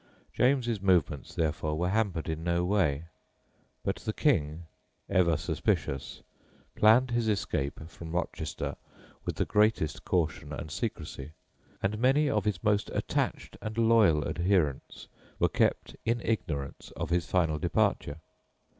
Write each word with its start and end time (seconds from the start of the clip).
James's 0.33 0.81
movements, 0.81 1.35
therefore, 1.35 1.77
were 1.77 1.89
hampered 1.91 2.27
in 2.27 2.43
no 2.43 2.65
way. 2.65 3.05
But 3.83 3.97
the 3.97 4.13
King, 4.13 4.65
ever 5.07 5.37
suspicious, 5.37 6.23
planned 6.75 7.11
his 7.11 7.27
escape 7.27 7.79
from 7.87 8.11
Rochester 8.13 8.77
with 9.25 9.35
the 9.35 9.45
greatest 9.45 10.03
caution 10.03 10.53
and 10.53 10.71
secrecy, 10.71 11.33
and 11.83 11.99
many 11.99 12.27
of 12.27 12.45
his 12.45 12.63
most 12.63 12.89
attached 12.95 13.57
and 13.61 13.77
loyal 13.77 14.27
adherents 14.27 15.07
were 15.37 15.49
kept 15.49 15.95
in 16.03 16.19
ignorance 16.21 16.89
of 16.97 17.11
his 17.11 17.27
final 17.27 17.59
departure. 17.59 18.17